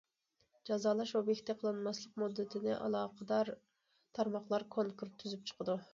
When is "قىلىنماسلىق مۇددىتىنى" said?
1.59-2.73